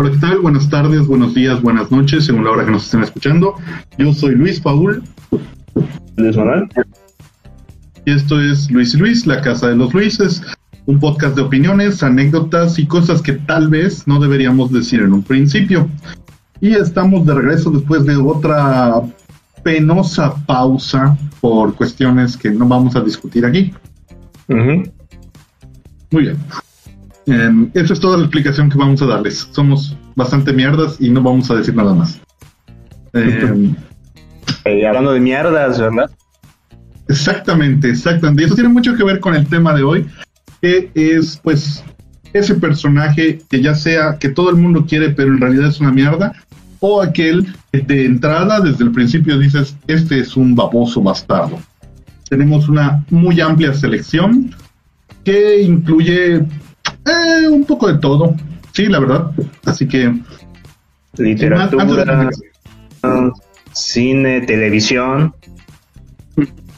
[0.00, 0.38] Hola, ¿qué tal?
[0.38, 3.56] Buenas tardes, buenos días, buenas noches, según la hora que nos estén escuchando.
[3.98, 5.02] Yo soy Luis Paul.
[6.16, 6.70] Luis Manuel.
[8.06, 10.40] Y esto es Luis y Luis, la casa de los Luises,
[10.86, 15.22] un podcast de opiniones, anécdotas y cosas que tal vez no deberíamos decir en un
[15.22, 15.86] principio.
[16.62, 19.02] Y estamos de regreso después de otra
[19.62, 23.74] penosa pausa por cuestiones que no vamos a discutir aquí.
[24.48, 26.38] Muy bien.
[27.30, 29.48] Eh, esa es toda la explicación que vamos a darles.
[29.52, 32.20] Somos bastante mierdas y no vamos a decir nada más.
[33.12, 33.74] Em,
[34.64, 36.10] eh, hablando de mierdas, ¿verdad?
[37.08, 38.42] Exactamente, exactamente.
[38.42, 40.06] Y eso tiene mucho que ver con el tema de hoy,
[40.60, 41.84] que es pues
[42.32, 45.92] ese personaje que ya sea que todo el mundo quiere, pero en realidad es una
[45.92, 46.32] mierda,
[46.80, 51.58] o aquel que de entrada, desde el principio dices, este es un baboso bastardo.
[52.28, 54.54] Tenemos una muy amplia selección
[55.24, 56.44] que incluye
[57.06, 58.34] eh, un poco de todo,
[58.72, 59.32] sí, la verdad.
[59.64, 60.14] Así que...
[61.16, 62.30] Literatura,
[63.72, 65.34] cine, televisión.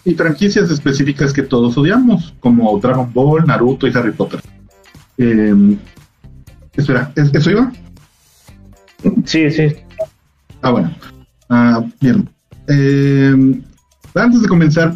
[0.04, 4.40] Y franquicias específicas que todos odiamos, como Dragon Ball, Naruto y Harry Potter.
[5.18, 5.76] Eh,
[6.74, 7.72] espera, ¿eso iba?
[9.24, 9.68] Sí, sí.
[10.60, 10.92] Ah, bueno.
[11.48, 12.28] Ah, bien.
[12.68, 13.60] Eh,
[14.14, 14.94] antes de comenzar,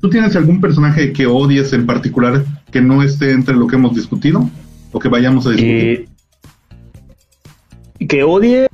[0.00, 3.94] ¿tú tienes algún personaje que odies en particular que no esté entre lo que hemos
[3.94, 4.48] discutido
[4.92, 6.08] o que vayamos a discutir?
[7.98, 8.68] Eh, que odie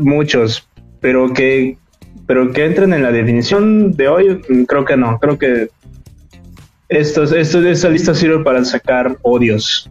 [0.00, 0.66] muchos,
[1.00, 1.76] pero que
[2.26, 5.18] pero que entren en la definición de hoy, creo que no.
[5.18, 5.68] Creo que
[6.88, 9.90] esto, esto, esta lista sirve para sacar odios.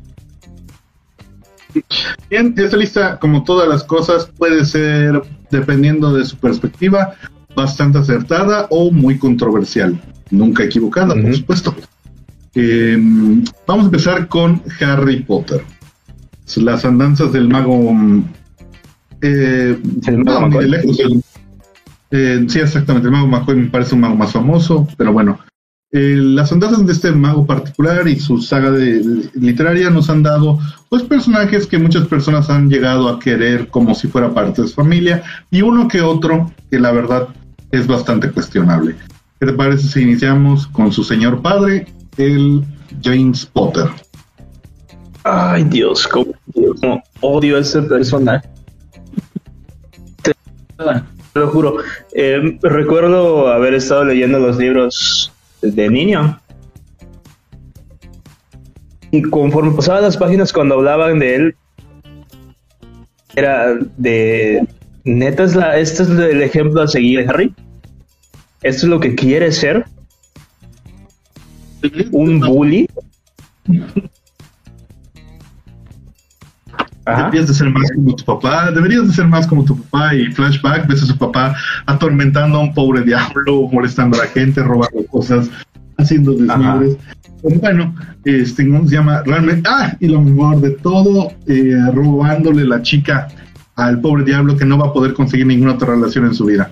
[2.29, 5.21] Bien, esta lista, como todas las cosas, puede ser,
[5.51, 7.13] dependiendo de su perspectiva,
[7.55, 9.99] bastante acertada o muy controversial.
[10.31, 11.75] Nunca equivocada, por supuesto.
[12.55, 15.63] Em, vamos a empezar con Harry Potter.
[16.57, 17.95] Las andanzas del mago.
[19.21, 19.79] Eh,
[22.11, 23.07] eh, sí, exactamente.
[23.07, 25.39] El mago McCoy me parece un mago más famoso, pero bueno.
[25.91, 30.59] Eh, las andanzas de este mago particular y su saga de, literaria nos han dado
[30.87, 34.75] pues personajes que muchas personas han llegado a querer como si fuera parte de su
[34.75, 37.29] familia y uno que otro que la verdad
[37.71, 38.95] es bastante cuestionable.
[39.39, 41.87] ¿Qué te parece si iniciamos con su señor padre,
[42.19, 42.63] el
[43.01, 43.85] James Potter?
[45.23, 46.33] Ay Dios, cómo,
[47.21, 48.47] odio a ese personaje.
[50.21, 50.33] Te,
[51.33, 51.77] lo juro.
[52.13, 55.31] Eh, recuerdo haber estado leyendo los libros
[55.61, 56.39] de niño.
[59.11, 61.55] Y conforme pasaban las páginas cuando hablaban de él,
[63.35, 64.67] era de
[65.03, 67.53] neta es la, este es el ejemplo a seguir, Harry.
[68.61, 69.85] Esto es lo que quiere ser.
[72.11, 72.87] Un bully.
[77.05, 80.31] Deberías de ser más como tu papá, deberías de ser más como tu papá y
[80.31, 81.55] flashback, ves a su papá
[81.87, 85.49] atormentando a un pobre diablo, molestando a la gente, robando cosas,
[85.97, 86.97] haciendo desmadres.
[87.41, 89.23] Bueno, este, ¿cómo se llama?
[89.23, 93.27] Realmente, ah, y lo mejor de todo, eh, robándole la chica
[93.75, 96.69] al pobre diablo que no va a poder conseguir ninguna otra relación en su vida.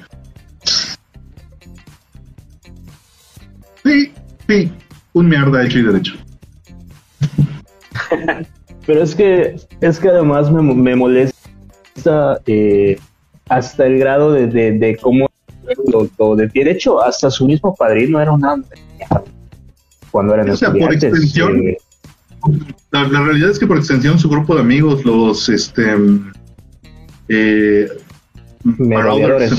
[3.84, 4.12] Sí,
[4.48, 4.72] sí,
[5.14, 6.14] un mierda hecho y derecho.
[8.86, 12.98] Pero es que, es que además me, me molesta eh,
[13.50, 15.30] hasta el grado de, de, cómo
[16.18, 16.66] lo, de pie.
[16.66, 18.56] De hecho, hasta su mismo padrino era una
[20.12, 21.78] cuando eran o sea, por extensión, eh,
[22.92, 25.96] la, realidad es que por extensión su grupo de amigos, los este
[27.28, 27.90] eh,
[28.64, 29.52] merodeadores,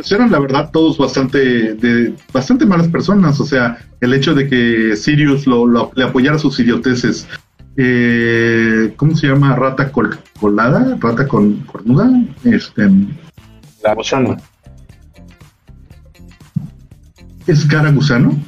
[0.00, 3.38] pues eran la verdad todos bastante de bastante malas personas.
[3.38, 7.28] O sea el hecho de que Sirius lo, le apoyara sus idioteces
[7.76, 9.54] eh, ¿cómo se llama?
[9.56, 12.10] rata colada rata con cornuda
[12.44, 12.88] este
[13.84, 14.36] la gusano.
[17.46, 18.38] es cara gusano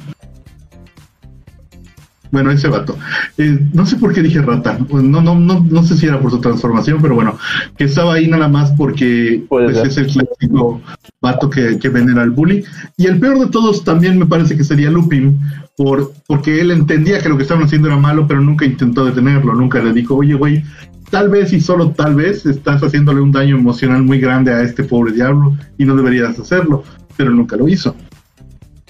[2.33, 2.97] bueno, ese vato.
[3.37, 4.79] Eh, no sé por qué dije rata.
[4.89, 7.37] No, no, no, no sé si era por su transformación, pero bueno,
[7.77, 10.81] que estaba ahí nada más porque pues, es el clásico
[11.21, 12.63] vato que, que venera al bully.
[12.97, 15.39] Y el peor de todos también me parece que sería Lupin,
[15.77, 19.53] por, porque él entendía que lo que estaban haciendo era malo, pero nunca intentó detenerlo.
[19.53, 20.63] Nunca le dijo, oye, güey,
[21.11, 24.83] tal vez y solo tal vez estás haciéndole un daño emocional muy grande a este
[24.83, 26.83] pobre diablo y no deberías hacerlo,
[27.15, 27.95] pero nunca lo hizo.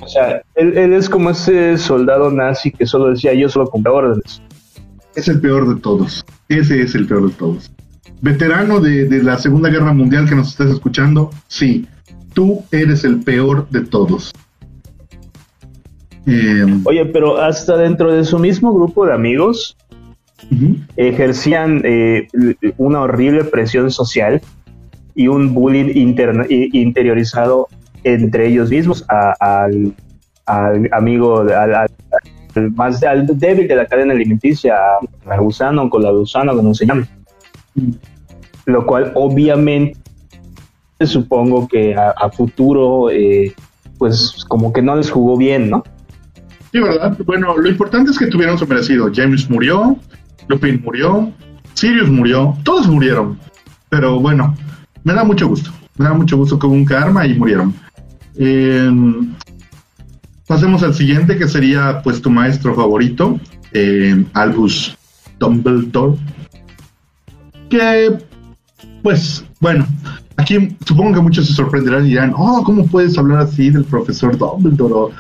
[0.02, 4.42] O sea, él, es como ese soldado nazi que solo decía yo solo compré órdenes.
[5.16, 6.26] Es el peor de todos.
[6.50, 7.72] Ese es el peor de todos.
[8.22, 11.88] Veterano de, la Segunda Guerra Mundial que nos estás escuchando, sí,
[12.34, 14.32] tú eres el peor de todos.
[16.26, 19.76] Eh, Oye, pero hasta dentro de su mismo grupo de amigos
[20.96, 22.28] ejercían eh,
[22.78, 24.42] una horrible presión social
[25.16, 25.92] y un bullying
[26.72, 27.68] interiorizado
[28.04, 29.06] entre ellos mismos
[29.40, 29.94] al,
[30.92, 31.90] amigo, al,
[32.76, 34.76] más débil de la cadena alimenticia,
[35.26, 37.08] al gusano, con la gusano, como se llama.
[38.66, 40.00] Lo cual obviamente
[41.06, 43.54] supongo que a, futuro, eh,
[43.98, 45.84] pues como que no les jugó bien, ¿no?
[46.72, 47.18] Sí, ¿verdad?
[47.26, 49.12] Bueno, lo importante es que tuvieron su merecido.
[49.14, 49.98] James murió,
[50.48, 51.32] Lupin murió,
[51.74, 53.38] Sirius murió, todos murieron.
[53.90, 54.56] Pero bueno,
[55.04, 55.72] me da mucho gusto.
[55.98, 57.74] Me da mucho gusto que hubo un karma y murieron.
[58.38, 59.34] Em,
[60.48, 63.40] pasemos al siguiente, que sería pues tu maestro favorito,
[63.74, 64.98] eh, Albus
[65.40, 66.18] Dumbledore.
[67.70, 68.18] Que,
[69.02, 69.88] pues, bueno,
[70.38, 74.38] aquí supongo que muchos se sorprenderán y dirán, oh, ¿cómo puedes hablar así del profesor
[74.38, 75.14] Dumbledore?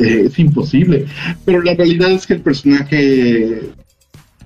[0.00, 1.06] Eh, es imposible.
[1.44, 3.70] Pero la realidad es que el personaje,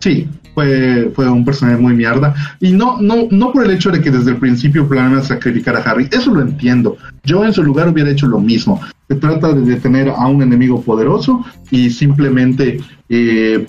[0.00, 2.34] sí, fue, fue un personaje muy mierda.
[2.60, 5.80] Y no, no, no por el hecho de que desde el principio planean sacrificar a
[5.80, 6.96] Harry, eso lo entiendo.
[7.24, 8.80] Yo en su lugar hubiera hecho lo mismo.
[9.08, 13.66] Se trata de detener a un enemigo poderoso y simplemente, eh,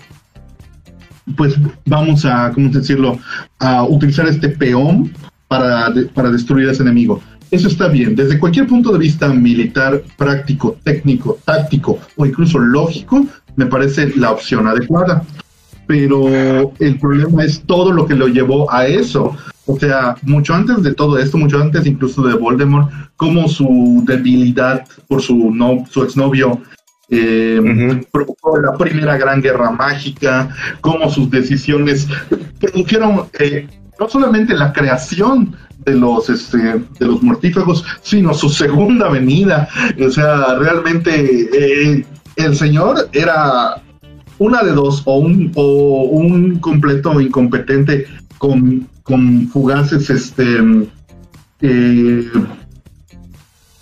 [1.36, 3.20] pues vamos a, ¿cómo decirlo?,
[3.60, 5.12] a utilizar este peón
[5.48, 7.22] para, para destruir a ese enemigo.
[7.52, 8.16] Eso está bien.
[8.16, 14.32] Desde cualquier punto de vista militar, práctico, técnico, táctico o incluso lógico, me parece la
[14.32, 15.24] opción adecuada
[15.88, 19.36] pero el problema es todo lo que lo llevó a eso.
[19.66, 24.86] O sea, mucho antes de todo esto, mucho antes incluso de Voldemort, como su debilidad
[25.08, 26.62] por su, no, su exnovio
[27.10, 30.50] eh, provocó la primera gran guerra mágica,
[30.82, 32.08] como sus decisiones
[32.60, 33.68] produjeron eh,
[34.00, 39.68] no solamente la creación de los este, de los mortífagos, sino su segunda venida.
[40.04, 42.06] O sea, realmente eh,
[42.38, 43.83] el señor era
[44.40, 48.08] una de dos, o un, o un completo incompetente
[48.38, 50.58] con, con fugaces este,
[51.62, 52.30] eh,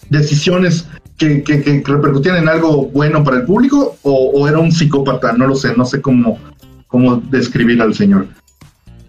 [0.10, 0.88] decisiones
[1.18, 5.56] que, que, repercutían en algo bueno para el público, o, era un psicópata, no lo
[5.56, 6.40] sé, no sé cómo,
[6.88, 8.28] cómo describir al señor.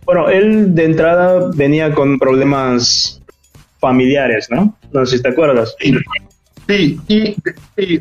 [0.05, 3.23] Bueno, él de entrada venía con problemas
[3.79, 4.77] familiares, ¿no?
[4.93, 5.75] No sé si te acuerdas.
[5.81, 5.95] Sí,
[6.69, 7.37] y,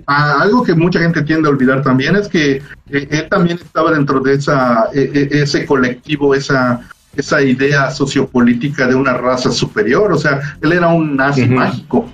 [0.05, 4.19] algo que mucha gente tiende a olvidar también es que eh, él también estaba dentro
[4.19, 6.81] de esa, e, e, ese colectivo, esa,
[7.15, 12.13] esa idea sociopolítica de una raza superior, o sea, él era un nazi mágico.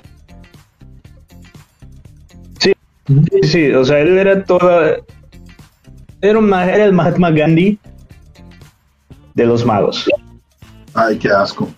[2.60, 2.74] Sí,
[3.44, 4.98] sí, o sea, él era toda,
[6.22, 7.80] era, un, era el Mahatma Gandhi
[9.34, 10.10] de los magos.
[10.94, 11.70] Ay, qué asco.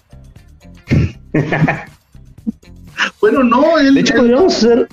[3.31, 4.87] Bueno, no, él, De hecho, podríamos hacer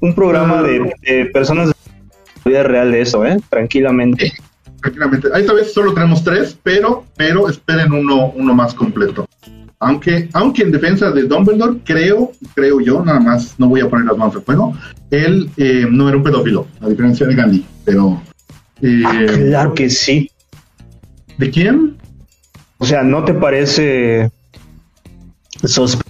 [0.00, 3.40] un programa de, personas de vida real de eso, ¿eh?
[3.50, 4.32] Tranquilamente.
[4.80, 5.28] tranquilamente.
[5.34, 9.26] Esta vez solo tenemos tres, pero, pero esperen uno, uno más completo.
[9.80, 14.06] Aunque, aunque en defensa de Dumbledore, creo, creo yo, nada más, no voy a poner
[14.06, 14.76] las manos al fuego,
[15.10, 18.22] él eh, no era un pedófilo, a diferencia de Gandhi, pero...
[18.82, 19.02] Eh,
[19.48, 20.30] claro que sí.
[21.38, 21.96] ¿De quién?
[22.78, 24.30] O sea, ¿no te parece
[25.64, 26.03] sospechoso?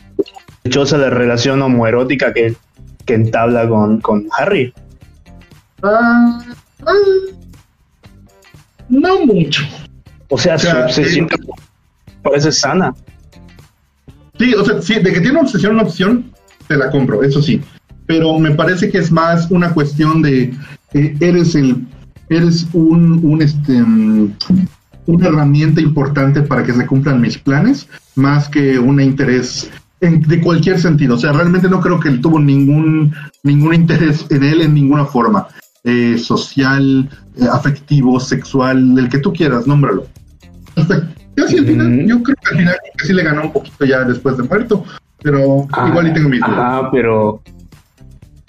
[0.65, 2.57] Sospechosa la relación homoerótica que,
[3.05, 4.73] que entabla con, con Harry.
[5.83, 6.43] Ah,
[6.87, 6.93] ah,
[8.89, 9.63] no mucho.
[10.29, 11.29] O sea, su obsesión
[12.23, 12.95] parece sana.
[14.39, 16.33] Sí, o sea, sí, de que tiene una obsesión, una opción,
[16.67, 17.61] te la compro, eso sí.
[18.07, 20.55] Pero me parece que es más una cuestión de
[20.95, 21.87] eh, eres el,
[22.31, 24.33] eres un, un este mm,
[25.07, 29.71] una herramienta importante para que se cumplan mis planes, más que un interés
[30.01, 31.15] de cualquier sentido.
[31.15, 35.05] O sea, realmente no creo que él tuvo ningún, ningún interés en él en ninguna
[35.05, 35.49] forma.
[35.85, 40.07] Eh, social, eh, afectivo, sexual, el que tú quieras, nómbralo.
[40.77, 44.05] Hasta casi al final, yo creo que al final sí le ganó un poquito ya
[44.05, 44.85] después de muerto,
[45.23, 47.43] pero ah, igual y tengo mis Ah, pero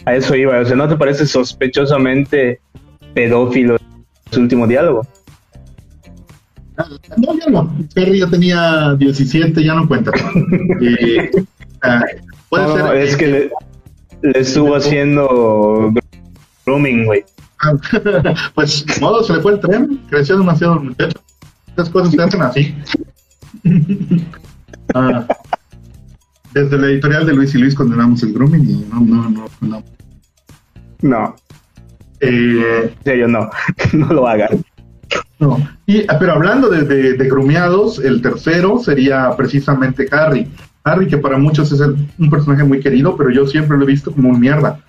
[0.05, 0.59] a eso iba.
[0.59, 2.59] O sea, ¿no te parece sospechosamente
[3.13, 3.77] pedófilo
[4.31, 5.05] su último diálogo?
[6.77, 7.73] No, ya no.
[7.93, 10.11] Perry ya tenía 17, ya no cuenta.
[10.81, 11.31] Eh,
[11.81, 12.03] ah,
[12.51, 15.93] ser, es que le, estuvo haciendo
[16.65, 17.23] grooming, güey.
[17.61, 17.73] Ah,
[18.55, 21.19] pues, modo, se le fue el tren, creció demasiado el muchacho.
[21.67, 22.75] Estas cosas se hacen así.
[24.93, 25.25] Ah,
[26.53, 29.45] desde la editorial de Luis y Luis condenamos el grooming y no, no, no.
[29.61, 29.83] No.
[31.01, 31.35] no.
[32.19, 33.49] Eh, yo no,
[33.93, 34.63] no lo hagan.
[35.39, 35.57] No.
[35.85, 40.47] Y, pero hablando de, de, grumeados, el tercero sería precisamente Harry.
[40.83, 44.11] Harry, que para muchos es un personaje muy querido, pero yo siempre lo he visto
[44.11, 44.79] como un mierda.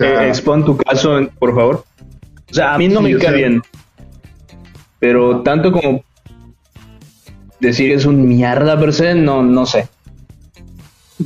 [0.00, 1.84] Eh, expon tu caso, por favor.
[2.50, 3.62] O sea, a mí no me cae bien.
[4.98, 6.02] Pero tanto como
[7.60, 9.88] decir es un mierda per se, no, no sé.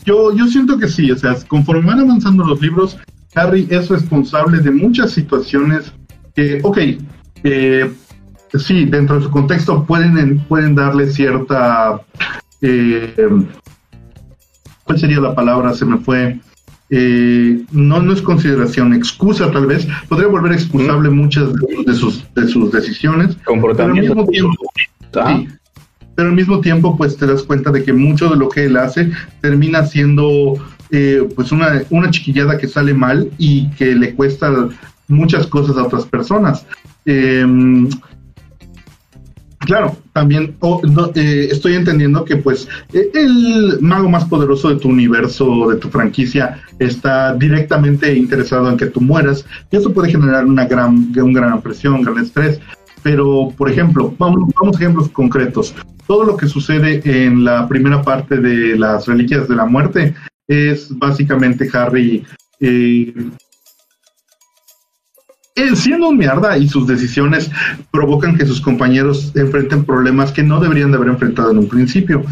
[0.04, 2.98] Yo, yo siento que sí, o sea, conforme van avanzando los libros,
[3.34, 5.92] Harry es responsable de muchas situaciones
[6.34, 6.78] que, ok,
[7.44, 7.90] eh,
[8.54, 12.00] sí, dentro de su contexto pueden, pueden darle cierta...
[12.60, 13.28] Eh,
[14.84, 15.74] ¿Cuál sería la palabra?
[15.74, 16.40] Se me fue.
[16.90, 21.52] Eh, no, no es consideración, excusa tal vez, podría volver excusable muchas
[21.86, 23.36] de, sus, de sus decisiones.
[23.44, 24.14] Comportamiento.
[24.14, 24.52] Pero al mismo
[25.12, 25.52] tiempo,
[26.14, 28.76] pero al mismo tiempo pues te das cuenta de que mucho de lo que él
[28.76, 29.12] hace
[29.42, 30.54] termina siendo
[30.90, 34.68] eh, pues una, una chiquillada que sale mal y que le cuesta
[35.06, 36.66] muchas cosas a otras personas.
[37.04, 37.88] Em,
[39.68, 40.80] claro, también oh,
[41.14, 45.90] eh, estoy entendiendo que pues e, el mago más poderoso de tu universo, de tu
[45.90, 51.40] franquicia, está directamente interesado en que tú mueras y eso puede generar una gran, una
[51.40, 52.60] gran presión, un gran estrés.
[53.02, 55.74] Pero, por ejemplo, vamos, vamos a ejemplos concretos.
[56.06, 60.14] Todo lo que sucede en la primera parte de las Reliquias de la Muerte
[60.48, 62.24] es básicamente Harry
[62.60, 63.12] eh,
[65.74, 67.50] siendo un mierda y sus decisiones
[67.90, 72.22] provocan que sus compañeros enfrenten problemas que no deberían de haber enfrentado en un principio.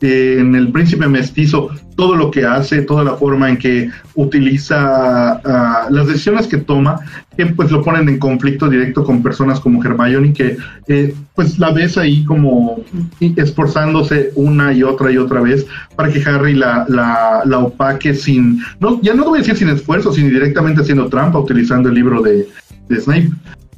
[0.00, 5.40] Eh, en el príncipe mestizo, todo lo que hace, toda la forma en que utiliza
[5.44, 7.00] ah, las decisiones que toma,
[7.36, 10.56] que pues lo ponen en conflicto directo con personas como Hermione, que
[10.88, 12.82] eh, pues la ves ahí como
[13.20, 19.00] esforzándose una y otra y otra vez para que Harry la, la, opaque sin, no,
[19.02, 22.48] ya no voy a decir sin esfuerzo, sino directamente haciendo trampa, utilizando el libro de,
[22.88, 23.30] de Snape.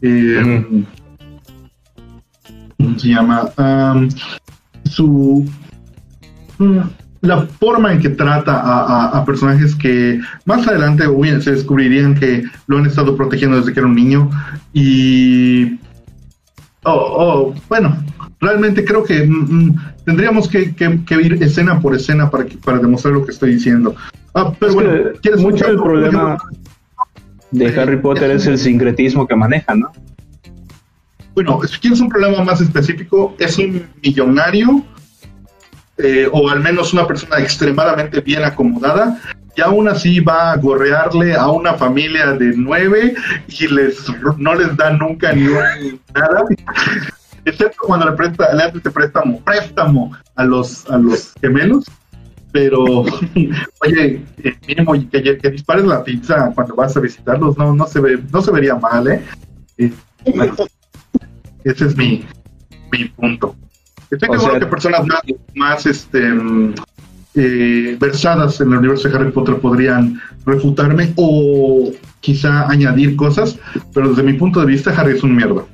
[0.03, 0.85] Eh,
[2.97, 3.50] se llama?
[4.85, 5.45] su
[7.21, 8.61] la forma en que trata
[9.19, 11.05] a, personajes que más adelante
[11.41, 14.31] se descubrirían que lo han estado protegiendo desde que era un niño.
[14.73, 15.79] Y
[16.85, 17.97] oh, oh bueno
[18.41, 20.75] realmente creo que mm, mm, tendríamos que,
[21.11, 23.95] ir escena por escena para para demostrar lo que estoy diciendo.
[24.35, 26.39] Ah, pero bueno ¿quieres mucho el problema
[27.51, 29.91] de Harry Potter es el sincretismo que maneja, ¿no?
[31.35, 34.85] Bueno, si quieres un problema más específico, es un millonario
[35.99, 39.21] eh, o al menos una persona extremadamente bien acomodada
[39.57, 43.14] y aún así va a gorrearle a una familia de nueve
[43.49, 45.49] y les no les da nunca ni
[46.14, 46.45] nada
[47.45, 51.87] excepto cuando le presta le hace este préstamo préstamo a los a los gemelos
[52.52, 52.85] pero
[53.83, 58.00] oye, eh, mínimo que, que, dispares la pizza cuando vas a visitarlos, no, no se
[58.00, 59.23] ve, no se vería mal, ¿eh?
[59.76, 59.93] eh
[61.64, 62.25] ese es mi,
[62.90, 63.55] mi punto.
[64.11, 65.23] Estoy seguro que personas más,
[65.55, 66.33] más este,
[67.35, 73.59] eh, versadas en el universo de Harry Potter podrían refutarme o quizá añadir cosas,
[73.93, 75.65] pero desde mi punto de vista Harry es un mierda.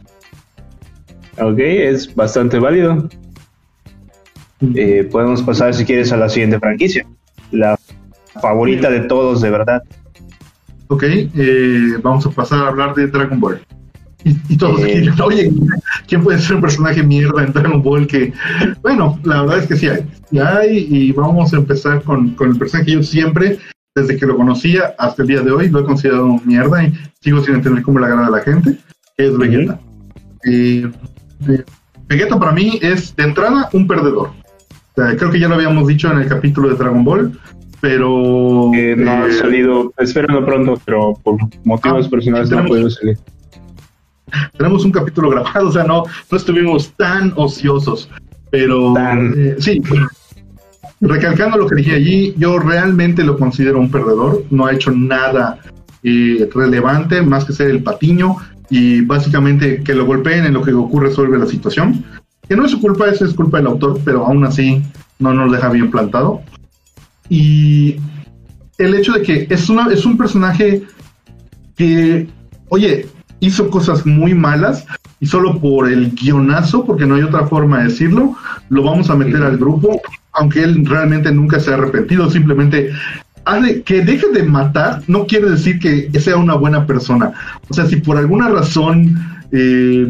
[1.39, 3.09] Ok, es bastante válido.
[4.75, 7.07] Eh, podemos pasar, si quieres, a la siguiente franquicia.
[7.51, 7.79] La
[8.41, 9.83] favorita de todos, de verdad.
[10.89, 13.61] Ok, eh, vamos a pasar a hablar de Dragon Ball.
[14.25, 15.53] Y, todos eh, oye,
[16.07, 18.07] ¿quién puede ser un personaje mierda en Dragon Ball?
[18.07, 18.33] Que,
[18.83, 20.41] bueno, la verdad es que sí hay.
[20.41, 23.59] hay y vamos a empezar con, el personaje que yo siempre,
[23.95, 27.43] desde que lo conocía hasta el día de hoy, lo he considerado mierda y sigo
[27.43, 28.79] sin entender cómo le agrada a la gente,
[29.17, 29.79] que es Vegeta.
[32.09, 34.31] Vegeta para mí es, de entrada, un perdedor
[34.95, 37.39] creo que ya lo habíamos dicho en el capítulo de Dragon Ball,
[37.81, 38.71] pero...
[38.97, 43.19] no ha eh, salido, espéralo pronto, pero por motivos ah, personales no ha podido salir.
[44.57, 48.09] Tenemos un capítulo grabado, o sea, no, no estuvimos tan ociosos,
[48.51, 49.83] pero eh, sí,
[51.01, 55.59] recalcando lo que dije allí, yo realmente lo considero un perdedor, no ha hecho nada
[56.03, 58.37] eh, relevante más que ser el patiño
[58.71, 62.05] y básicamente que lo golpeen en lo que Goku resuelve la situación
[62.49, 64.83] que no es su culpa, eso es culpa del autor, pero aún así
[65.19, 66.43] no nos deja bien plantado.
[67.29, 67.97] Y
[68.79, 70.83] el hecho de que es, una, es un personaje
[71.77, 72.29] que,
[72.69, 73.07] oye,
[73.47, 74.87] hizo cosas muy malas
[75.21, 78.37] y solo por el guionazo, porque no hay otra forma de decirlo,
[78.69, 80.01] lo vamos a meter al grupo,
[80.33, 82.91] aunque él realmente nunca se ha arrepentido, simplemente
[83.85, 87.33] que deje de matar no quiere decir que sea una buena persona.
[87.69, 89.15] O sea, si por alguna razón
[89.53, 90.09] eh,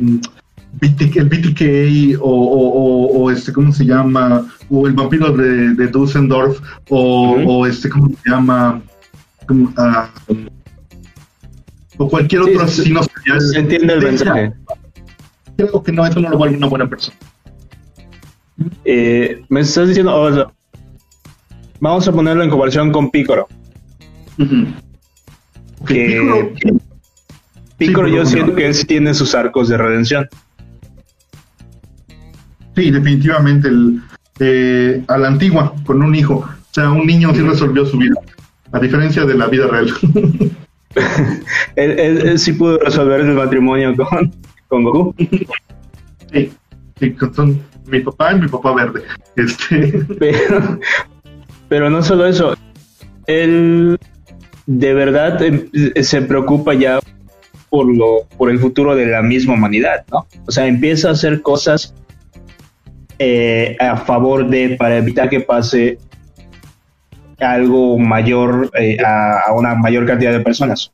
[0.80, 4.46] el BTK o, o, o, este, ¿cómo se llama?
[4.70, 8.80] O el vampiro de, de Dusseldorf o, o, este, ¿cómo se llama?
[9.76, 10.08] Ah,
[11.98, 14.52] o cualquier otro asesino Se entiende el mensaje.
[15.56, 17.16] Creo que no, eso no lo vuelve una buena persona.
[18.84, 20.52] Eh, me estás diciendo,
[21.80, 23.48] vamos a ponerlo en comparación con Picoro.
[25.86, 26.54] que
[27.76, 30.28] Piccolo, yo siento que él sí tiene sus arcos de redención.
[32.76, 34.00] Sí, definitivamente el,
[34.40, 36.36] eh, a la antigua, con un hijo.
[36.36, 38.14] O sea, un niño sí resolvió su vida,
[38.72, 39.92] a diferencia de la vida real.
[41.76, 44.32] él, sí pudo resolver el matrimonio con,
[44.68, 45.14] con Goku.
[46.32, 46.52] Sí,
[46.98, 49.02] sí son mi papá y mi papá verde.
[49.36, 50.04] Este...
[50.18, 50.78] Pero,
[51.68, 52.54] pero no solo eso,
[53.26, 53.98] él
[54.66, 55.68] de verdad em,
[56.02, 57.00] se preocupa ya
[57.70, 60.26] por lo por el futuro de la misma humanidad, ¿no?
[60.46, 61.94] O sea, empieza a hacer cosas
[63.18, 65.98] eh, a favor de para evitar que pase
[67.44, 70.92] algo mayor eh, a, una mayor cantidad de personas.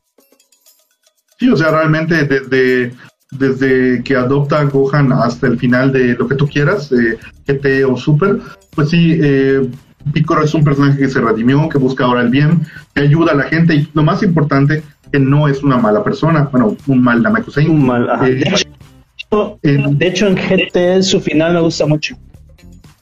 [1.39, 2.91] Sí, o sea, realmente desde,
[3.31, 7.17] desde que adopta a Gohan hasta el final de lo que tú quieras, eh,
[7.47, 8.37] GT o Super,
[8.75, 9.67] pues sí, eh,
[10.13, 12.61] Piccolo es un personaje que se redimió, que busca ahora el bien,
[12.93, 16.49] que ayuda a la gente y lo más importante, que no es una mala persona,
[16.51, 17.67] bueno, un mal Namekusei.
[17.67, 22.15] Un mal, eh, de, hecho, en, de hecho, en GT su final me gusta mucho.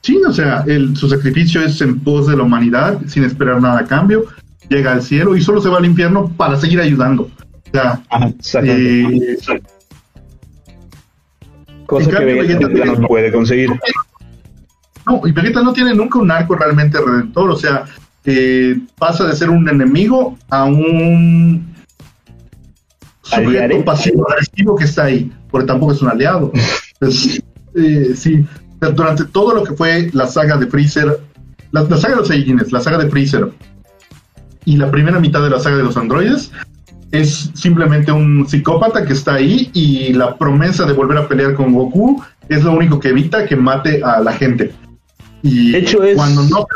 [0.01, 3.79] Sí, o sea, el, su sacrificio es en pos de la humanidad, sin esperar nada
[3.79, 4.25] a cambio,
[4.70, 7.24] llega al cielo y solo se va al infierno para seguir ayudando.
[7.24, 8.01] O sea,
[8.63, 9.38] eh,
[11.86, 13.72] cosa que Vegeta, no puede conseguir.
[15.06, 17.86] No, y Vegeta no tiene nunca un arco realmente redentor, o sea,
[18.25, 21.75] eh, pasa de ser un enemigo a un
[23.22, 26.51] sujeto pasivo agresivo que está ahí, porque tampoco es un aliado.
[27.00, 27.44] Entonces,
[27.75, 28.46] eh, sí,
[28.79, 31.19] durante todo lo que fue la saga de Freezer,
[31.71, 33.51] la, saga de los Saiyajines, la saga de Freezer
[34.65, 36.51] y la primera mitad de la saga de los androides,
[37.12, 41.74] es simplemente un psicópata que está ahí y la promesa de volver a pelear con
[41.74, 44.72] Goku es lo único que evita que mate a la gente.
[45.42, 46.68] Y hecho cuando no,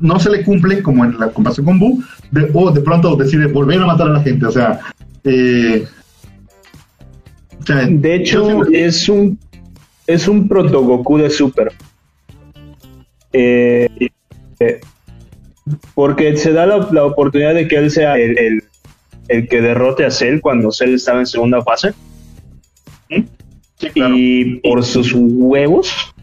[0.00, 3.46] no se le cumple, como en la comparación con Buu, de, o de pronto decide
[3.46, 4.46] volver a matar a la gente.
[4.46, 4.80] O sea,
[5.24, 5.86] eh,
[7.66, 9.38] de hecho, es un
[10.06, 11.72] es un proto Goku de Super.
[13.32, 13.88] Eh,
[14.60, 14.80] eh,
[15.94, 18.62] porque se da la, oportunidad de que él sea el,
[19.28, 21.92] que derrote a Cell cuando Cell estaba en segunda fase.
[23.94, 26.14] Y por sus huevos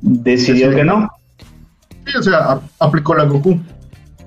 [0.00, 1.10] decidió que no.
[2.06, 3.58] Sí, o sea, aplicó la Goku.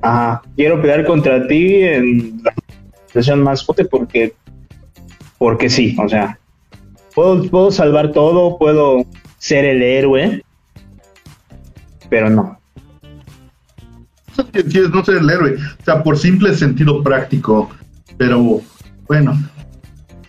[0.02, 2.54] Ajá, quiero pelear contra ti en la
[3.08, 4.34] situación más fuerte porque
[5.38, 6.40] porque sí, o sea,
[7.18, 9.04] puedo, salvar todo, puedo
[9.40, 10.44] ser el héroe,
[12.10, 12.60] pero no.
[14.54, 17.72] es no ser el héroe, o sea, por simple sentido práctico,
[18.18, 18.62] pero
[19.08, 19.36] bueno,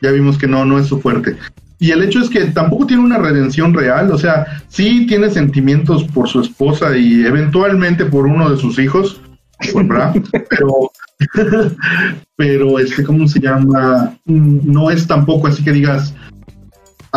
[0.01, 1.37] ya vimos que no, no es su fuerte.
[1.79, 6.05] Y el hecho es que tampoco tiene una redención real, o sea, sí tiene sentimientos
[6.05, 9.21] por su esposa y eventualmente por uno de sus hijos,
[9.75, 10.15] ¿verdad?
[10.49, 10.91] pero,
[12.37, 14.17] pero este, ¿cómo se llama?
[14.25, 16.15] Mm, no es tampoco así que digas,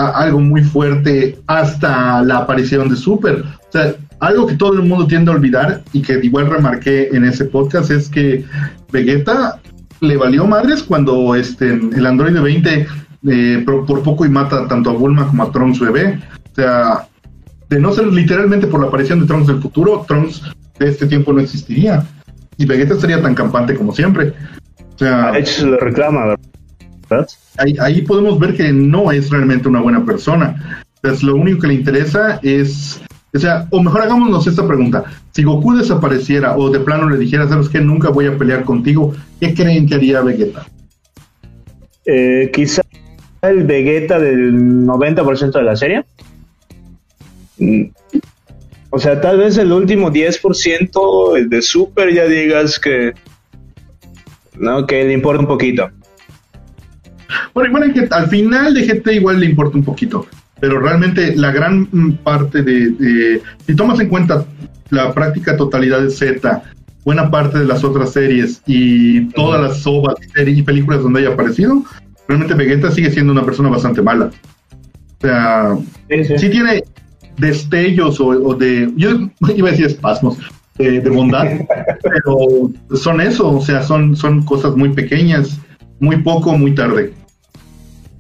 [0.10, 3.44] algo muy fuerte hasta la aparición de Super.
[3.44, 7.26] O sea, algo que todo el mundo tiende a olvidar y que igual remarqué en
[7.26, 8.46] ese podcast es que
[8.92, 9.60] Vegeta
[10.00, 12.88] le valió madres cuando este, el Android 20
[13.28, 16.20] eh, por, poco y mata tanto a Bulma como a Trunks bebé.
[16.52, 17.08] O sea,
[17.70, 20.42] de no ser literalmente por la aparición de Trunks del futuro, Trunks
[20.78, 22.04] de este tiempo no existiría.
[22.58, 24.34] Y Vegeta sería tan campante como siempre.
[24.96, 26.36] O sea, hecho se lo reclama,
[27.58, 30.84] Ahí, podemos ver que no es realmente una buena persona.
[30.95, 33.02] Entonces, lo único que le interesa es,
[33.34, 35.04] o sea, o mejor hagámonos esta pregunta.
[35.32, 39.13] Si Goku desapareciera o de plano le dijera, sabes que nunca voy a pelear contigo,
[39.39, 40.65] ¿qué creen que haría Vegeta?
[42.06, 42.82] Eh, quizá
[43.41, 44.54] el Vegeta del
[44.86, 46.06] 90% de la serie.
[47.58, 47.86] Mm.
[48.93, 53.13] O sea, tal vez el último 10%, el de Super, ya digas que,
[54.58, 55.89] no, que le importa un poquito.
[57.54, 60.28] Bueno, igual que al final de GT igual le importa un poquito,
[60.60, 61.88] pero realmente la gran
[62.24, 64.46] parte de, si tomas en cuenta
[64.89, 66.63] la práctica totalidad de Z,
[67.04, 71.84] buena parte de las otras series y todas las obras y películas donde haya aparecido,
[72.28, 74.32] realmente Vegeta sigue siendo una persona bastante mala.
[75.17, 75.78] O sea,
[76.38, 76.84] sí, tiene
[77.38, 79.10] destellos o, de, yo
[79.56, 80.38] iba a decir espasmos,
[80.78, 81.46] de, bondad,
[82.04, 85.60] pero son eso, o sea, son, son cosas muy pequeñas,
[86.00, 87.13] muy poco, muy tarde.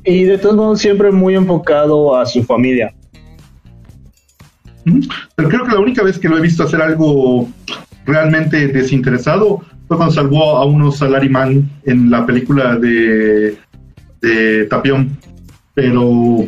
[0.03, 2.93] Y de todos modos siempre muy enfocado a su familia.
[5.35, 7.47] Pero creo que la única vez que lo he visto hacer algo
[8.05, 13.57] realmente desinteresado fue cuando salvó a unos salaryman en la película de,
[14.21, 15.17] de Tapión.
[15.73, 16.45] Pero.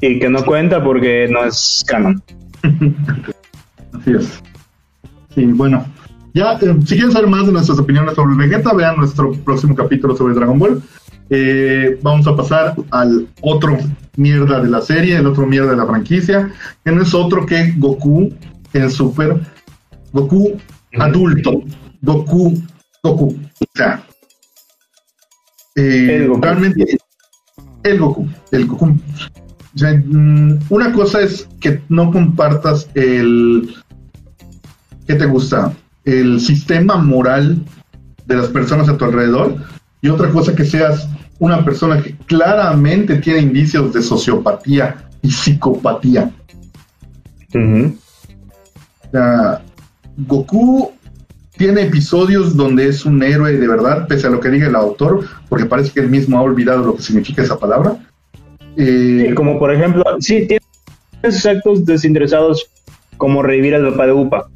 [0.00, 2.22] Y que no cuenta porque no es canon.
[3.92, 4.42] Así es.
[5.34, 5.84] Sí, bueno.
[6.34, 10.16] ya, eh, si quieren saber más de nuestras opiniones sobre Vegeta, vean nuestro próximo capítulo
[10.16, 10.82] sobre Dragon Ball.
[11.34, 13.78] Eh, vamos a pasar al otro
[14.18, 16.52] mierda de la serie, el otro mierda de la franquicia,
[16.84, 18.30] que no es otro que Goku
[18.74, 19.40] en Super.
[20.12, 20.58] Goku
[20.98, 21.62] adulto.
[22.02, 22.62] Goku,
[23.02, 23.28] Goku.
[23.28, 24.04] O sea,
[25.76, 26.98] eh, realmente
[27.84, 28.94] el Goku, el Goku.
[29.74, 33.74] Mm, una cosa es que no compartas el.
[35.06, 35.72] ¿Qué te gusta?
[36.04, 37.64] El sistema moral
[38.26, 39.56] de las personas a tu alrededor.
[40.02, 41.08] Y otra cosa que seas
[41.42, 46.30] una persona que claramente tiene indicios de sociopatía y psicopatía.
[50.18, 50.92] Goku
[51.56, 55.26] tiene episodios donde es un héroe de verdad, pese a lo que diga el autor,
[55.48, 57.96] porque parece que él mismo ha olvidado lo que significa esa palabra.
[58.76, 60.62] Eh, como por ejemplo, sí, tiene
[61.24, 62.70] esos actos desinteresados
[63.16, 64.48] como revivir al papá de Upa.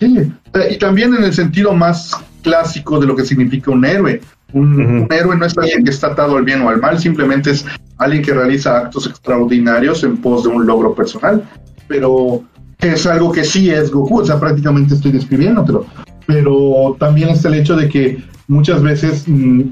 [0.00, 0.32] Sí,
[0.68, 4.20] y también en el sentido más clásico de lo que significa un héroe.
[4.52, 7.64] Un, héroe no es alguien que está atado al bien o al mal, simplemente es
[7.98, 11.42] alguien que realiza actos extraordinarios en pos de un logro personal.
[11.88, 12.42] Pero
[12.80, 15.86] es algo que sí es Goku, o sea, prácticamente estoy describiéndolo.
[16.26, 19.62] Pero también está el hecho de que muchas veces, mm,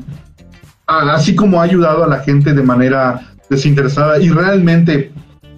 [0.86, 5.12] así como ha ayudado a la gente de manera desinteresada y realmente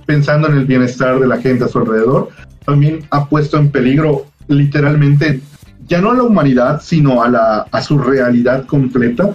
[0.06, 2.28] pensando en el bienestar de la gente a su alrededor,
[2.64, 5.40] también ha puesto en peligro literalmente
[5.90, 9.34] ya no a la humanidad, sino a, la, a su realidad completa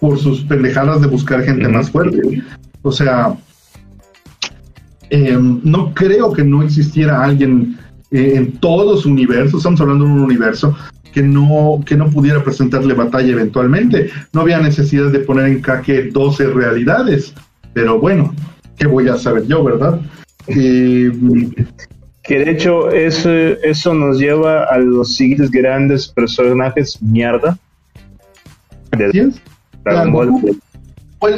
[0.00, 2.42] por sus pendejadas de buscar gente más fuerte.
[2.82, 3.36] O sea,
[5.08, 7.78] em, no creo que no existiera alguien
[8.10, 10.76] eh, en todo su universo, estamos hablando de un universo,
[11.12, 14.10] que no, que no pudiera presentarle batalla eventualmente.
[14.32, 17.32] No había necesidad de poner en caque 12 realidades,
[17.72, 18.34] pero bueno,
[18.76, 20.00] ¿qué voy a saber yo, verdad?
[20.48, 21.12] Eh,
[22.24, 27.58] que de hecho eso, eso nos lleva a los siguientes grandes personajes mierda.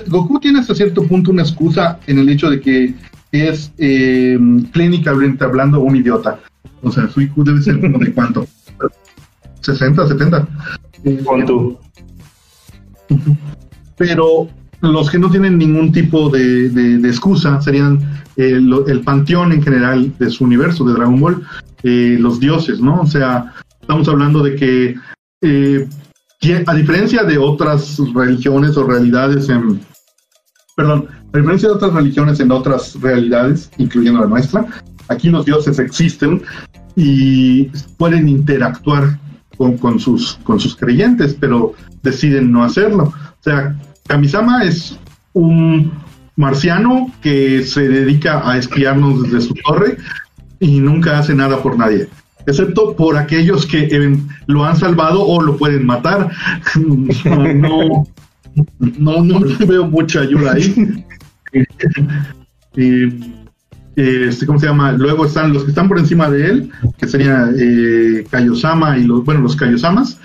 [0.07, 2.94] Goku, tiene hasta cierto punto una excusa en el hecho de que
[3.33, 4.38] es eh,
[4.72, 6.40] clínicamente hablando un idiota.
[6.83, 8.46] O sea, su IQ debe ser como de cuánto?
[9.62, 10.49] 60, 70.
[11.25, 11.79] Con tú.
[13.96, 14.49] Pero
[14.80, 17.98] los que no tienen ningún tipo de, de, excusa serían
[18.36, 21.42] el, el, panteón en general de su universo, de Dragon Ball,
[21.82, 23.00] eh, los dioses, ¿no?
[23.00, 24.94] O sea, estamos hablando de que,
[25.42, 25.88] eh,
[26.66, 29.80] a diferencia de otras religiones o realidades en...
[30.76, 34.66] Perdón, a diferencia de otras religiones en otras realidades, incluyendo la nuestra,
[35.08, 36.42] aquí los dioses existen
[36.94, 37.64] y
[37.96, 39.18] pueden interactuar
[39.56, 43.04] con, con, sus, con sus creyentes, pero deciden no hacerlo.
[43.04, 43.74] O sea,
[44.06, 44.98] Kamisama es
[45.32, 45.92] un
[46.36, 49.96] marciano que se dedica a espiarnos desde su torre
[50.60, 52.08] y nunca hace nada por nadie,
[52.46, 53.88] excepto por aquellos que
[54.46, 56.30] lo han salvado o lo pueden matar.
[58.78, 61.04] No, no, no, veo mucha ayuda ahí.
[63.96, 64.92] este, ¿Cómo se llama?
[64.92, 69.24] Luego están los que están por encima de él, que serían eh, Kaiosama y los,
[69.24, 70.18] bueno, los Kaiosamas,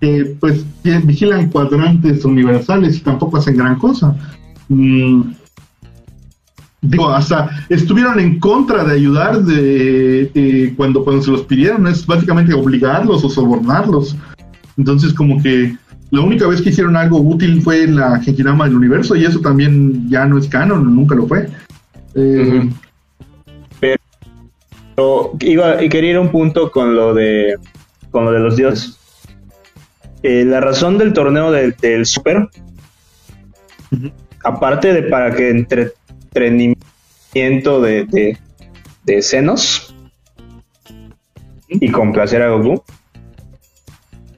[0.00, 4.16] que pues vigilan cuadrantes universales y tampoco hacen gran cosa.
[4.68, 5.32] Mm,
[6.80, 12.54] digo, hasta estuvieron en contra de ayudar de, cuando, cuando se los pidieron, es básicamente
[12.54, 14.16] obligarlos o sobornarlos.
[14.78, 15.76] Entonces como que
[16.10, 19.40] la única vez que hicieron algo útil fue en la Genkidama del universo y eso
[19.40, 21.48] también ya no es canon, nunca lo fue.
[22.14, 22.70] Eh,
[23.80, 27.56] Pero iba, quería ir a un punto con lo de
[28.10, 28.99] con lo de los dioses.
[30.22, 32.46] Eh, la razón del torneo del Super,
[34.44, 38.36] aparte de para que entretenimiento de,
[39.04, 39.94] de, senos
[41.68, 42.84] y complacer a Goku,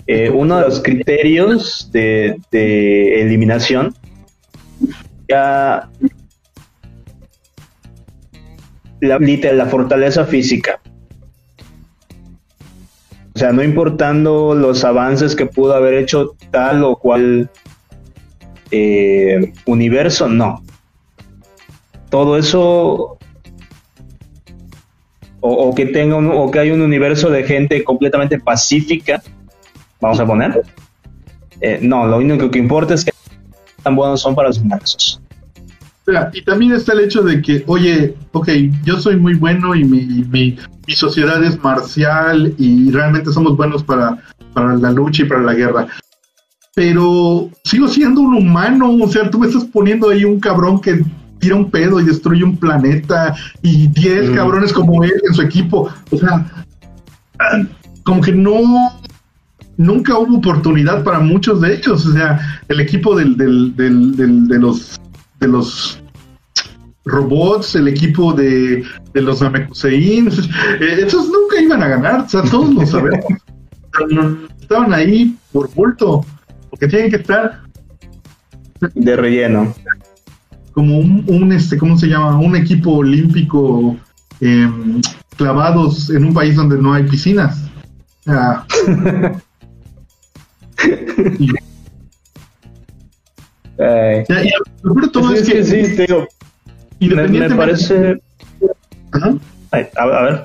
[0.07, 3.95] eh, uno de los criterios de, de eliminación
[5.29, 5.89] ya
[9.01, 10.81] la, la fortaleza física.
[13.43, 17.51] Sea, no importando los avances que pudo haber hecho tal o cual
[18.71, 20.63] eh, universo, no.
[22.09, 23.19] Todo eso
[25.41, 29.21] o, que tenga o que hay un universo de gente completamente pacífica,
[30.01, 30.63] vamos a poner.
[31.61, 33.11] Eh, no, lo único que importa es que
[33.83, 35.21] tan buenos son para los universos
[36.33, 38.49] y también está el hecho de que, oye, ok,
[38.85, 40.57] yo soy muy bueno y mi, mi,
[40.95, 44.19] sociedad es marcial y realmente somos buenos para,
[44.53, 45.87] para la lucha y para la guerra.
[46.75, 51.05] Pero sigo siendo un humano, o sea, tú me estás poniendo ahí un cabrón que
[51.39, 54.35] tira un pedo y destruye un planeta y 10 mm.
[54.35, 55.89] cabrones como él en su equipo.
[56.11, 56.47] O sea,
[58.05, 58.93] como que no
[59.77, 62.07] nunca hubo oportunidad para muchos de ellos.
[62.07, 62.39] O sea,
[62.69, 65.01] el equipo del, del, del, de los
[65.43, 66.01] de los
[67.05, 70.29] robots, el equipo de, de los Namekusein,
[70.81, 73.27] eh, esos nunca iban a ganar, o sea, todos lo sabemos.
[74.61, 76.25] estaban ahí por bulto,
[76.71, 77.61] porque tienen que estar
[78.95, 79.75] de relleno.
[80.73, 82.39] Como un, un este, ¿cómo se llama?
[82.39, 83.95] Un equipo olímpico
[84.41, 85.03] em,
[85.37, 87.59] clavados en un país donde no hay piscinas.
[95.35, 96.29] es que, sí, te digo,
[97.01, 98.21] me, parece...
[99.73, 100.43] a, ver.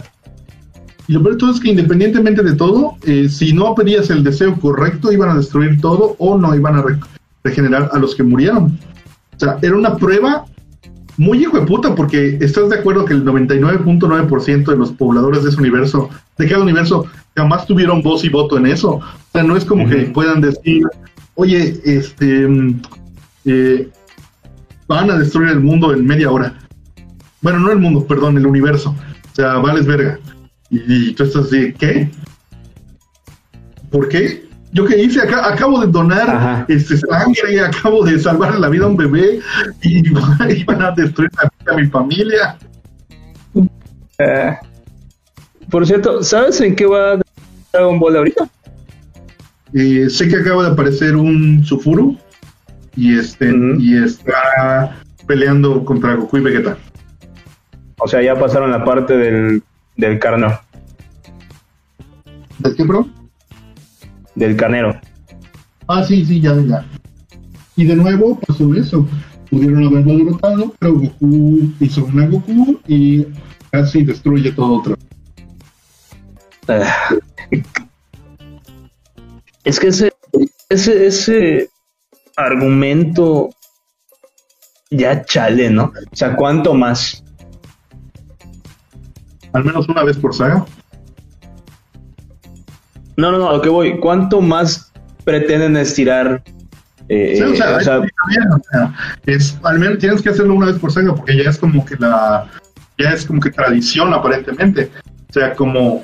[1.08, 4.24] Y lo peor de todo es que independientemente de todo, eh, si no pedías el
[4.24, 6.84] deseo correcto, iban a destruir todo o no iban a
[7.44, 8.78] regenerar a los que murieron.
[9.36, 10.46] O sea, era una prueba
[11.18, 15.50] muy hijo de puta, porque estás de acuerdo que el 99.9% de los pobladores de
[15.50, 18.96] ese universo, de cada universo, jamás tuvieron voz y voto en eso.
[18.96, 20.84] O sea, no es como que puedan decir,
[21.36, 22.82] oye, este, mm,
[23.48, 23.90] eh,
[24.88, 26.54] van a destruir el mundo en media hora.
[27.42, 28.96] Bueno, no el mundo, perdón, el universo.
[29.32, 30.20] O sea, vales verga.
[30.70, 32.10] Y, tú estás así, ¿qué?
[33.90, 34.46] ¿Por qué?
[34.74, 38.98] Yo que hice, acabo de donar este sangre, acabo de salvar la vida a un
[38.98, 39.40] bebé
[39.82, 40.10] y,
[40.66, 42.58] van a destruir a, mi familia.
[44.20, 44.58] Eh,
[45.70, 47.20] por cierto, ¿sabes en qué va
[47.72, 48.50] Dragon Ball ahorita?
[49.74, 52.18] Eh, sé que acaba de aparecer un Sufuru
[52.98, 56.78] y este y está peleando contra Goku y Vegeta.
[58.00, 59.64] O sea, ya pasaron la parte del,
[59.96, 60.60] del carnero.
[62.58, 63.08] ¿Del qué, bro?
[64.36, 65.00] Del carnero.
[65.88, 66.86] Ah, sí, sí, ya, ya.
[67.76, 69.08] Y de nuevo pasó eso.
[69.50, 73.28] Pudieron haberlo derrotado, pero Goku hizo una Goku y
[73.72, 74.96] casi destruye todo otra
[76.68, 77.16] ah.
[79.64, 80.14] Es que ese,
[80.70, 81.70] ese, ese
[82.38, 83.50] argumento
[84.92, 85.92] ya chale, ¿no?
[86.12, 87.24] O sea, ¿cuánto más?
[89.52, 90.66] Al menos una vez por saga.
[93.18, 94.94] No, no, no, a lo que voy, ¿cuánto más
[95.26, 96.44] pretenden estirar?
[97.10, 97.80] Eh, o sea,
[99.26, 101.96] es, al menos tienes que hacerlo una vez por saga porque ya es como que
[101.96, 102.48] la,
[102.98, 104.92] ya es como que tradición aparentemente.
[105.30, 106.04] O sea, como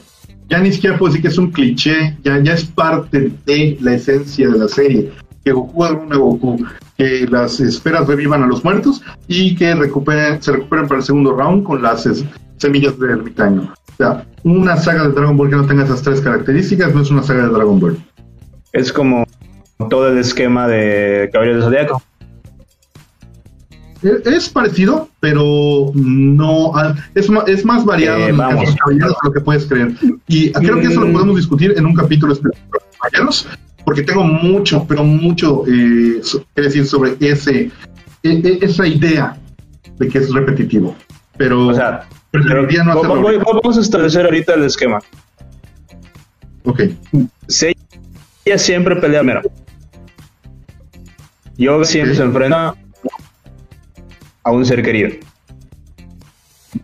[0.50, 3.94] ya ni siquiera puedo decir que es un cliché, ya, ya es parte de la
[3.94, 5.12] esencia de la serie
[5.44, 6.66] que Goku haga una Goku,
[6.98, 11.34] que las esferas revivan a los muertos y que recuperen, se recuperen para el segundo
[11.34, 12.08] round con las
[12.58, 13.74] semillas del ermitaño.
[13.94, 17.12] O sea, una saga de Dragon Ball que no tenga esas tres características no es
[17.12, 17.98] una saga de Dragon Ball.
[18.72, 19.26] Es como
[19.90, 22.04] todo el esquema de Caballeros de Zodíaco.
[24.02, 26.74] E, es parecido, pero no
[27.16, 29.94] es, es más variado eh, en de Caballeros de lo que puedes creer.
[30.28, 33.48] Y creo que eso lo podemos discutir en un capítulo específico de Caballeros,
[33.86, 36.22] porque tengo mucho, pero mucho eh,
[36.56, 37.72] que decir sobre ese,
[38.24, 39.38] e, e, esa idea
[39.98, 40.96] de que es repetitivo.
[41.38, 45.00] Pero, o sea, Vamos a establecer ahorita el esquema.
[46.64, 46.82] Ok.
[48.46, 49.42] ella siempre pelea mero.
[51.58, 52.74] Yo siempre se enfrenta
[54.44, 55.12] a un ser querido.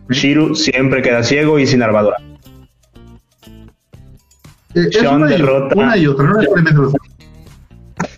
[0.08, 2.16] Shiru siempre queda ciego y sin armadura.
[4.74, 5.74] Eh, Sean derrota.
[5.76, 6.92] Una y otra, no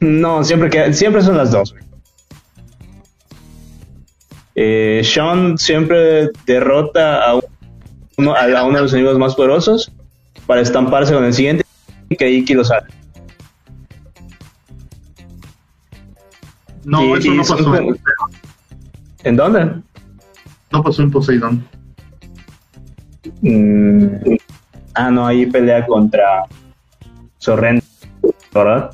[0.00, 1.74] No, siempre, que, siempre son las dos.
[4.54, 7.40] Eh, Sean siempre derrota a
[8.18, 9.92] uno, a uno de los enemigos más poderosos
[10.46, 11.64] para estamparse con el siguiente
[12.08, 12.86] y que Iki lo sale.
[16.84, 17.76] No, eso no pasó.
[17.76, 18.00] En,
[19.24, 19.70] ¿En dónde?
[20.72, 21.64] No pasó en Poseidon.
[23.40, 24.36] Mm,
[24.94, 26.44] Ah, no, ahí pelea contra
[27.38, 27.86] Sorrento,
[28.54, 28.90] ¿verdad?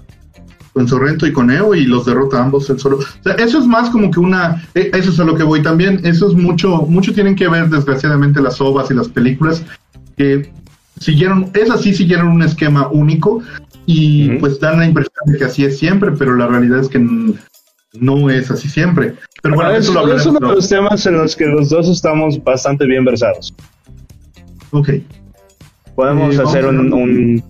[0.72, 2.98] Con Sorrento y con Eo y los derrota ambos en solo.
[2.98, 4.62] O sea, eso es más como que una.
[4.74, 6.00] Eh, eso es a lo que voy también.
[6.04, 6.82] Eso es mucho.
[6.82, 9.64] Mucho tienen que ver, desgraciadamente, las ovas y las películas
[10.16, 10.52] que
[11.00, 11.50] siguieron.
[11.54, 13.42] Esas sí siguieron un esquema único
[13.86, 17.04] y pues dan la impresión de que así es siempre, pero la realidad es que
[17.94, 19.14] no es así siempre.
[19.42, 22.42] Pero bueno, eso, lo es uno de los temas en los que los dos estamos
[22.44, 23.54] bastante bien versados.
[24.70, 24.90] Ok.
[25.98, 27.42] Podemos hacer un,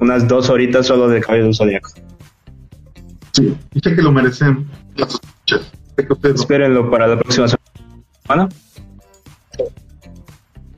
[0.00, 1.88] unas dos horitas solo de Cabello del Zodíaco.
[3.30, 4.66] Sí, sé que lo merecen
[6.24, 8.48] Espérenlo para la próxima semana.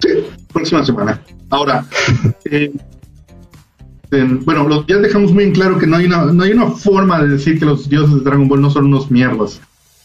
[0.00, 0.08] Sí,
[0.52, 1.18] próxima semana.
[1.48, 1.86] Ahora,
[2.50, 2.70] eh,
[4.44, 7.28] bueno, ya dejamos muy en claro que no hay, una, no hay una forma de
[7.28, 9.62] decir que los dioses de Dragon Ball no son unos mierdas.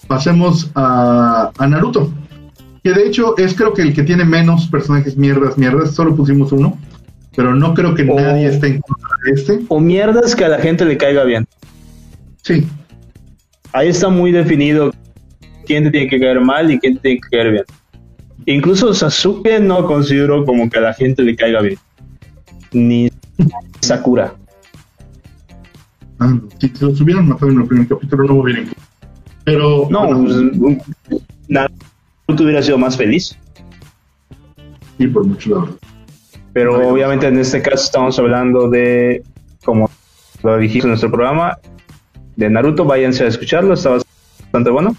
[0.07, 2.13] Pasemos a, a Naruto
[2.83, 6.51] que de hecho es creo que el que tiene menos personajes mierdas, mierdas, solo pusimos
[6.51, 6.77] uno,
[7.35, 9.59] pero no creo que nadie esté en contra de este.
[9.67, 11.47] O mierdas que a la gente le caiga bien.
[12.41, 12.67] Sí.
[13.73, 14.91] Ahí está muy definido
[15.65, 17.63] quién te tiene que caer mal y quién te tiene que caer bien.
[18.45, 21.77] Incluso Sasuke no considero como que a la gente le caiga bien.
[22.71, 23.11] Ni
[23.81, 24.33] Sakura.
[26.19, 28.67] Ah, si se los hubieran matado en el primer capítulo no hubieran.
[29.43, 29.87] Pero.
[29.89, 30.25] No, bueno,
[31.47, 31.61] pues,
[32.31, 33.37] Naruto hubiera sido más feliz.
[34.97, 35.77] Sí, por mucho lado.
[36.53, 39.21] Pero obviamente en este caso estamos hablando de,
[39.65, 39.89] como
[40.41, 41.57] lo dijimos en nuestro programa,
[42.37, 42.85] de Naruto.
[42.85, 44.95] Váyanse a escucharlo, está bastante bueno.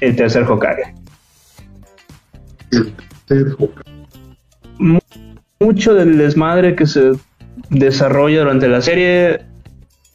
[0.00, 0.94] El tercer Hokage.
[2.72, 2.92] El
[3.26, 3.90] tercer Hokage.
[5.60, 7.12] Mucho del desmadre que se
[7.70, 9.42] desarrolla durante la serie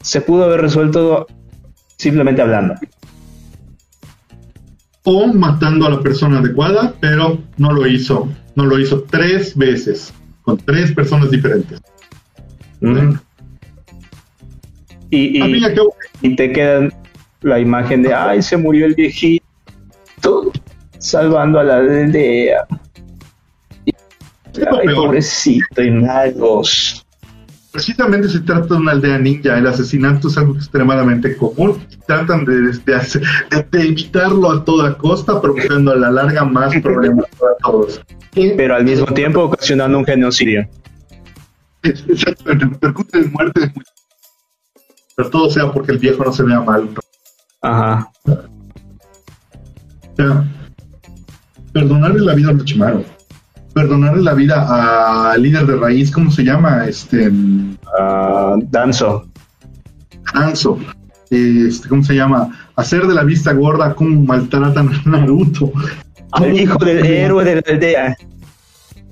[0.02, 1.26] se pudo haber resuelto
[1.96, 2.76] simplemente hablando.
[5.04, 8.30] O matando a la persona adecuada, pero no lo hizo.
[8.56, 11.82] No lo hizo tres veces, con tres personas diferentes.
[12.82, 13.16] Mm.
[15.10, 16.90] Y, te queda
[17.42, 19.42] la imagen de, ay, se murió el viejito
[20.98, 22.66] salvando a la aldea.
[24.56, 25.82] Ay, pobrecito.
[27.72, 29.58] Precisamente se trata de una aldea ninja.
[29.58, 31.78] El asesinato es algo extremadamente común.
[32.06, 36.76] Tratan de, de hacer- de- de evitarlo a toda costa, provocando a la larga más
[36.82, 38.02] problemas para todos.
[38.34, 40.68] Pero al mismo tiempo ocasionando un genocidio.
[41.84, 43.94] Exactamente, repercute en muerte de muchos.
[45.16, 46.90] Pero todo sea porque el viejo no se vea mal.
[46.94, 47.00] ¿no?
[47.62, 48.12] Ajá.
[48.26, 50.46] O sea,
[51.74, 53.04] perdonarle la vida a Orochimaru.
[53.74, 56.86] Perdonarle la vida al líder de raíz, ¿cómo se llama?
[56.88, 57.32] Este.
[58.70, 59.28] Danzo.
[60.34, 60.78] Hanzo.
[61.30, 62.50] Este, ¿Cómo se llama?
[62.76, 65.72] Hacer de la vista gorda como maltratan a Naruto.
[66.32, 68.18] Al hijo del héroe de la aldea.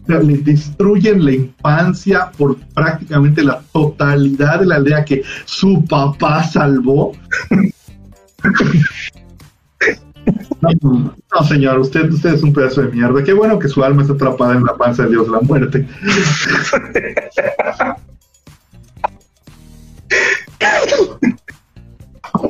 [0.03, 5.85] O sea, le destruyen la infancia por prácticamente la totalidad de la aldea que su
[5.85, 7.13] papá salvó.
[10.61, 13.23] No, señor, usted, usted es un pedazo de mierda.
[13.23, 15.87] Qué bueno que su alma está atrapada en la panza de Dios la muerte.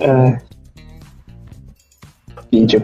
[0.01, 0.39] Ah.